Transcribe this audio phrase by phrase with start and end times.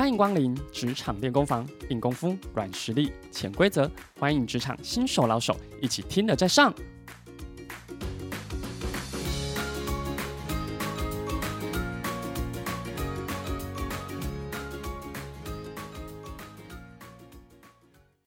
[0.00, 3.86] 欢迎光临职场练功房，硬功夫、软实力、潜规则，
[4.18, 6.72] 欢迎职场新手老手一起听了再上。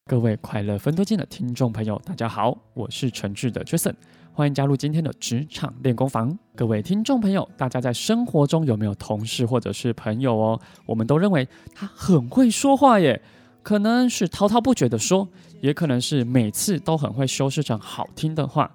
[0.05, 3.95] 各位快乐分多金的听众朋友，大家好，我是纯智的 Jason，
[4.35, 6.35] 欢迎加入今天的职场练功房。
[6.55, 10.59] 各位听众朋友，大家在生活中有没有同事或者是朋友哦？
[10.87, 13.21] 我们都认为他很会说话耶，
[13.61, 15.29] 可能是滔滔不绝的说，
[15.61, 18.71] 也可能是每次都很会修饰成好听的话。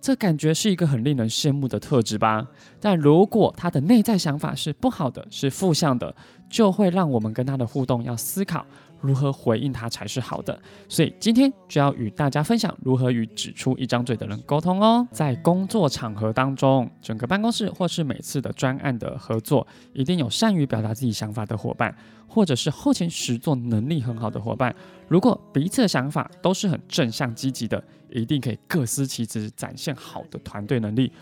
[0.00, 2.48] 这感觉是一个很令人羡慕的特质吧？
[2.80, 6.12] 但如果他的内在想法是不好的，是负向的，
[6.48, 8.66] 就会让我们跟他的互动要思考
[9.00, 10.60] 如何回应他才是好的。
[10.88, 15.06] 所以今天就要与大家分享如何与只出一张嘴的人沟通哦。
[15.10, 21.94] 在工作场合当中，整个办公室或是每次的专案的合作，一定有善于表达自己想法的伙伴，
[22.26, 24.74] 或者是后勤实作能力很好的伙伴。
[25.08, 31.12] 如果彼此的想法都是很正向积极的，一定可以各司其职，展现好的团队能力。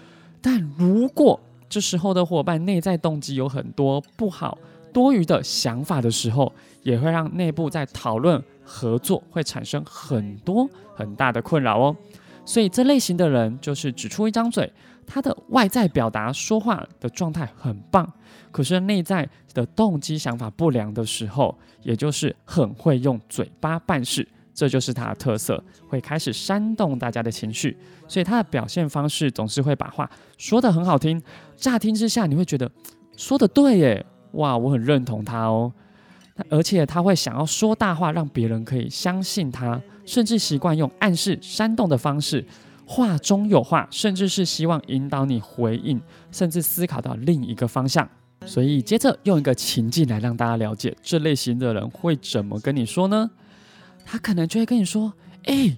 [0.41, 4.57] 但如果这时候的伙伴内在动机有很多不好、
[4.93, 11.97] 多余的想法的时候，也会让内部在讨论合作会产生很多很大的困扰哦。
[12.45, 14.73] 所以这类型的人就是只出一张嘴，
[15.07, 18.11] 他的外在表达说话的状态很棒，
[18.51, 24.27] 可是内在的动机想法不良的时候，也就是很会用嘴巴办事。
[24.55, 27.77] 这就是他的特色，会开始煽动大家的情绪，
[28.09, 31.23] 所以他的表现方式总是会把话说得很好听，
[31.55, 32.69] 乍听之下你会觉得
[33.17, 35.73] 说得对耶，哇，我很认同他哦。
[36.51, 42.45] 而且他会想要说大话，让别人可以相信他，甚至习惯用暗示、煽动的方式，
[42.87, 48.09] 话中有话，甚至是希望引导你回应，甚至思考到另一个方向。
[48.47, 53.29] 所以接着用一个情境来让大家了解这类型的人会怎么跟你说呢？
[54.05, 55.13] 他可能就会跟你说
[55.47, 55.77] ：“哎，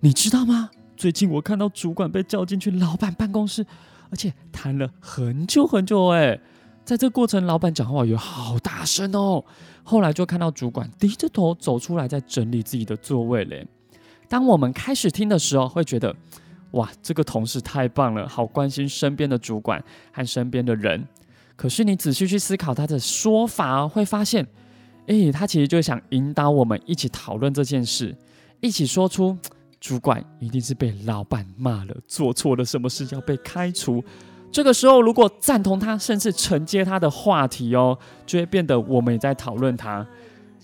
[0.00, 0.70] 你知道吗？
[0.96, 3.64] 最近我看到主管被叫进去老板办公室，
[4.10, 6.08] 而且谈了很久很久。
[6.08, 6.38] 哎，
[6.90, 9.44] 在这过程，老板讲话有好大声哦。
[9.84, 13.64] 后来就看到主管低着头走出来，在整理自己的座位嘞。
[14.28, 16.12] 当我们开始听的时候，会觉得
[16.72, 19.80] 哇，这个同事太棒了，好关心身边的主管
[20.10, 21.06] 和身边的人。
[21.54, 24.44] 可是你仔细去思考他的说法，会发现。”
[25.06, 28.12] 诶，他其实就想引导我们一起讨论这件事，
[28.60, 29.38] 一起说出
[29.78, 34.02] 主管一定是被老板骂了，做错了什么事要被开除。
[34.52, 37.96] 这个时候，如果赞同他，甚至承接他的话题哦，
[38.26, 40.06] 就会变得我们也在讨论他。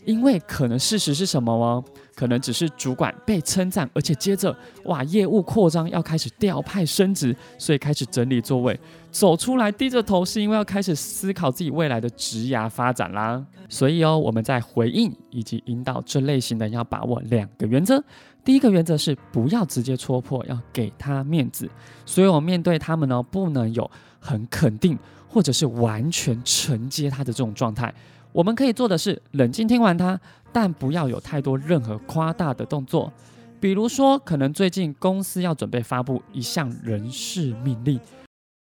[0.05, 1.83] 因为可能事实是什么哦？
[2.15, 8.79] 可能只是主管被称赞，而且接着哇，业务扩张要开始调派升职，所以开始整理座位，
[9.11, 13.45] 走出来低着头，是因为要开始思考自己未来的职涯发展啦。
[13.69, 18.01] 所以哦，我们在回应以及引导这类型的要把握两个原则。
[18.47, 21.69] 第一个原则是不要直接戳破，要给他面子。
[22.05, 23.91] 所以我面对他们呢，不能有
[24.21, 24.97] 很肯定
[25.29, 27.93] 或者是完全承接他的这种状态。
[28.31, 30.19] 我们可以做的是冷静听完他，
[30.53, 33.13] 但不要有太多任何夸大的动作。
[33.59, 37.99] 比如说，可能最近公司要准备发布一项人事命令，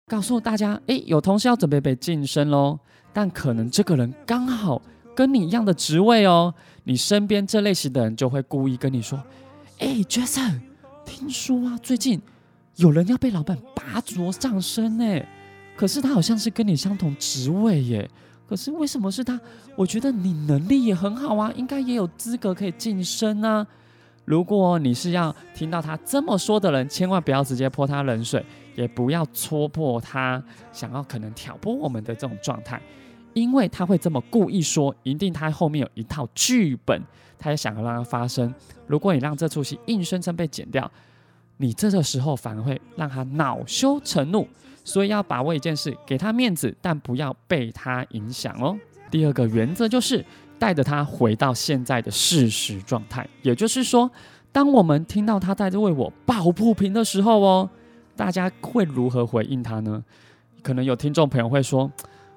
[0.07, 2.79] 告诉大家，诶，有同事要准备被晋升喽。
[3.13, 4.81] 但可能这个人刚好
[5.15, 6.55] 跟你一样的职位哦，
[6.85, 9.21] 你身边这类型的人就会故意跟你说，
[9.79, 10.61] 诶，Jason，
[11.05, 12.21] 听说啊，最近
[12.77, 15.23] 有人要被老板拔擢上升呢，
[15.77, 18.09] 可是他好像是跟你相同职位耶。
[18.49, 19.39] 可是为什么是他？
[19.75, 23.67] 我觉得你能力也很好啊，应该也有资格可以晋升啊。
[24.25, 28.45] 如果你是要听到他这么说的人，千万不要直接泼他冷水，
[28.77, 32.81] 也不要戳破他想要可能挑拨我们的这种状态，
[33.37, 37.03] 因为他会这么故意说，一定他后面有一套剧本，
[37.39, 38.53] 他也想要让它发生。
[38.87, 40.91] 如果你让这出戏硬生生被剪掉，
[41.59, 44.49] 你这个时候反而会让他恼羞成怒。
[44.85, 48.75] 所以要把握一件事，给他面子，但不要被他影响哦。
[49.10, 50.25] 第二个原则就是
[50.59, 54.10] 带着他回到现在的事实状态，也就是说，
[54.51, 57.69] 当我们听到他在为我抱不平的时候哦，
[58.16, 60.03] 大家会如何回应他呢？
[60.63, 61.91] 可能有听众朋友会说：“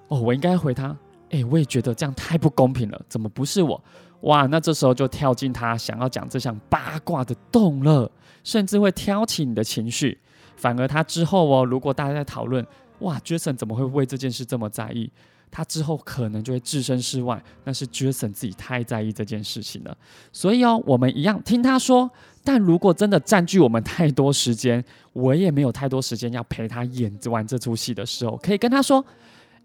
[0.10, 0.96] 哦，我应该回他，
[1.30, 3.82] 诶，我也觉得这样太不公平了，怎么不是我？”
[4.24, 8.12] 哇，那这时候就跳进他想要讲这项八卦的洞了，
[8.44, 10.20] 甚至会挑起你的情绪。
[10.58, 12.66] 反而他之后哦，如果大家在讨论，
[13.00, 15.10] 哇，Jason 怎么会为这件事这么在意？
[15.52, 19.98] 他之后可能就会置身事外，那是 Jason 自己太在意这件事情了。
[20.34, 22.12] 所以哦，我们一样听他说，
[22.44, 24.84] 但如果真的占据我们太多时间，
[25.14, 29.04] 我也没有太多时间要陪他演完这出戏的时候，可以跟他说：“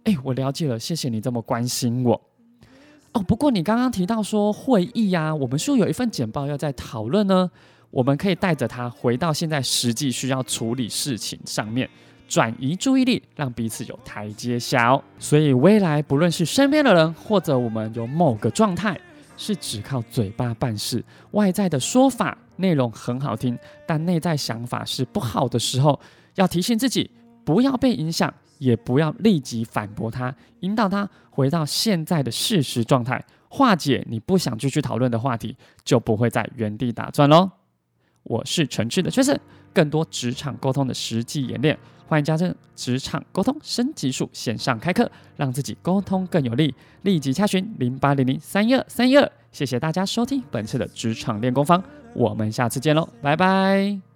[0.05, 2.21] 哎，我了解了，谢谢你这么关心我。”
[3.13, 7.51] 哦，不过你刚刚提到说会议呀、我们是不是有一份简报要在讨论呢？
[7.91, 11.89] 我们可以带着它回到现在实际需要处理事情上面，
[12.27, 15.01] 转移注意力，让彼此有台阶下哦。
[15.21, 18.99] 所以未来不论是身边的人，或者我们有某个状态，
[19.37, 23.57] 是只靠嘴巴办事，外在的说法内容很好听，
[23.87, 26.01] 但内在想法是不好的时候，
[26.35, 27.09] 要提醒自己
[27.45, 28.35] 不要被影响。
[28.59, 37.51] 也不要立即反驳他，引导他回到现在的事实状态，化解你不想继续讨论的话题，就不会在原地打转喽。
[38.23, 39.39] 我是诚挚的 Jason，
[39.73, 46.75] 更多职场沟通的实际演练，欢迎加入职场沟通升级术线上开课，让自己沟通更有力。
[47.03, 49.31] 立即洽询零八零零三一二三一二。
[49.53, 51.85] 谢谢大家收听本次的职场练功房，
[52.15, 54.14] 我们下次见喽，拜拜。